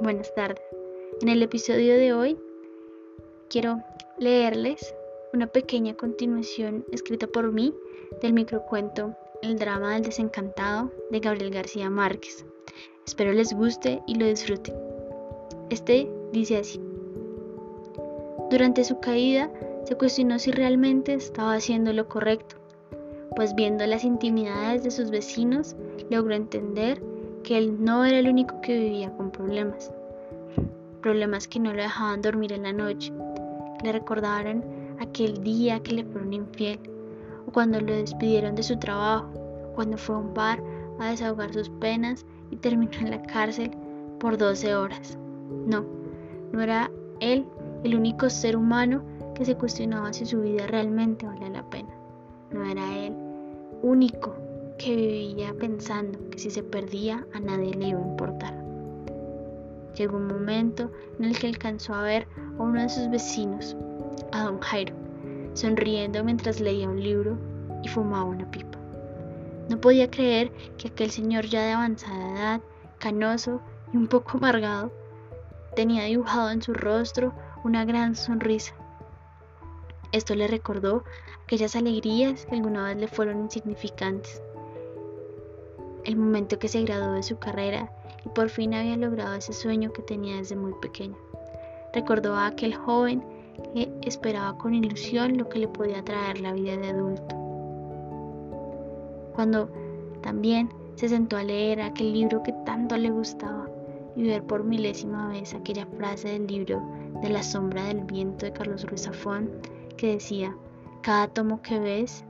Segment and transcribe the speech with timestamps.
[0.00, 0.62] buenas tardes.
[1.22, 2.38] En el episodio de hoy
[3.48, 3.82] quiero
[4.18, 4.94] leerles
[5.32, 7.74] una pequeña continuación escrita por mí
[8.20, 12.44] del microcuento El drama del desencantado de Gabriel García Márquez.
[13.06, 14.74] Espero les guste y lo disfruten.
[15.70, 16.80] Este dice así.
[18.50, 19.50] Durante su caída
[19.84, 22.56] se cuestionó si realmente estaba haciendo lo correcto,
[23.34, 25.76] pues viendo las intimidades de sus vecinos
[26.10, 27.02] logró entender
[27.46, 29.92] que él no era el único que vivía con problemas.
[31.00, 33.12] Problemas que no lo dejaban dormir en la noche,
[33.84, 34.64] le recordaron
[34.98, 36.80] aquel día que le fueron infiel,
[37.46, 39.30] o cuando lo despidieron de su trabajo,
[39.76, 40.60] cuando fue a un bar
[40.98, 43.70] a desahogar sus penas y terminó en la cárcel
[44.18, 45.16] por 12 horas.
[45.66, 45.84] No,
[46.50, 47.46] no era él
[47.84, 49.04] el único ser humano
[49.36, 51.90] que se cuestionaba si su vida realmente valía la pena.
[52.50, 53.14] No era él
[53.82, 54.34] único
[54.78, 58.54] que vivía pensando que si se perdía a nadie le iba a importar.
[59.94, 62.28] Llegó un momento en el que alcanzó a ver
[62.58, 63.76] a uno de sus vecinos,
[64.32, 64.94] a don Jairo,
[65.54, 67.38] sonriendo mientras leía un libro
[67.82, 68.78] y fumaba una pipa.
[69.70, 72.60] No podía creer que aquel señor ya de avanzada edad,
[72.98, 73.60] canoso
[73.92, 74.92] y un poco amargado,
[75.74, 77.32] tenía dibujado en su rostro
[77.64, 78.74] una gran sonrisa.
[80.12, 81.04] Esto le recordó
[81.44, 84.42] aquellas alegrías que alguna vez le fueron insignificantes,
[86.06, 87.90] el momento que se graduó de su carrera
[88.24, 91.16] y por fin había logrado ese sueño que tenía desde muy pequeño.
[91.92, 93.22] Recordó a aquel joven
[93.74, 97.34] que esperaba con ilusión lo que le podía traer la vida de adulto.
[99.34, 99.68] Cuando
[100.22, 103.68] también se sentó a leer aquel libro que tanto le gustaba
[104.14, 106.82] y ver por milésima vez aquella frase del libro
[107.22, 109.50] de la sombra del viento de Carlos Ruiz Zafón
[109.96, 110.56] que decía,
[111.02, 112.24] cada tomo que ves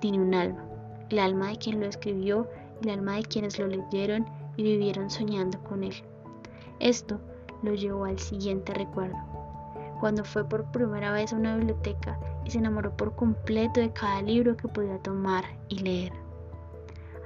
[0.00, 0.64] tiene un alma,
[1.10, 2.48] el alma de quien lo escribió
[2.82, 5.94] el alma de quienes lo leyeron y vivieron soñando con él.
[6.80, 7.18] Esto
[7.62, 9.16] lo llevó al siguiente recuerdo,
[10.00, 14.22] cuando fue por primera vez a una biblioteca y se enamoró por completo de cada
[14.22, 16.12] libro que podía tomar y leer.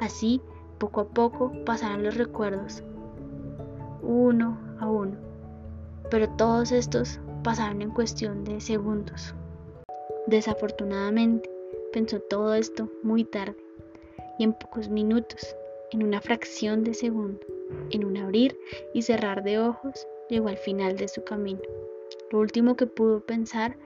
[0.00, 0.40] Así,
[0.78, 2.84] poco a poco, pasaron los recuerdos,
[4.02, 5.16] uno a uno,
[6.10, 9.34] pero todos estos pasaron en cuestión de segundos.
[10.28, 11.50] Desafortunadamente,
[11.92, 13.67] pensó todo esto muy tarde
[14.38, 15.56] y en pocos minutos,
[15.92, 17.40] en una fracción de segundo,
[17.90, 18.56] en un abrir
[18.94, 21.60] y cerrar de ojos, llegó al final de su camino.
[22.30, 23.76] Lo último que pudo pensar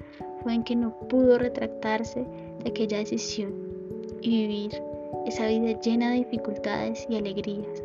[0.43, 2.27] fue en que no pudo retractarse
[2.63, 3.53] de aquella decisión
[4.21, 4.83] y vivir
[5.27, 7.83] esa vida llena de dificultades y alegrías,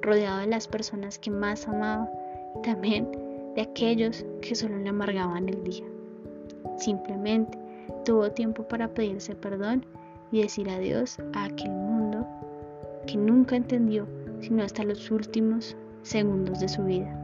[0.00, 2.10] rodeado de las personas que más amaba
[2.56, 3.10] y también
[3.54, 5.84] de aquellos que solo le amargaban el día.
[6.78, 7.58] Simplemente
[8.04, 9.84] tuvo tiempo para pedirse perdón
[10.30, 12.26] y decir adiós a aquel mundo
[13.06, 14.06] que nunca entendió
[14.40, 17.14] sino hasta los últimos segundos de su vida.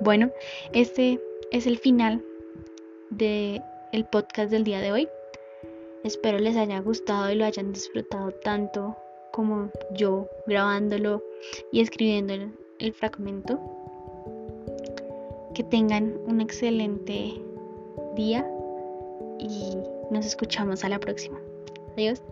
[0.00, 0.30] Bueno,
[0.72, 1.20] este
[1.50, 2.24] es el final
[3.10, 5.08] del el podcast del día de hoy.
[6.04, 8.96] Espero les haya gustado y lo hayan disfrutado tanto
[9.32, 11.22] como yo grabándolo
[11.72, 12.34] y escribiendo
[12.78, 13.58] el fragmento.
[15.54, 17.32] Que tengan un excelente
[18.14, 18.46] día
[19.38, 19.76] y
[20.10, 21.40] nos escuchamos a la próxima.
[21.94, 22.22] Adiós.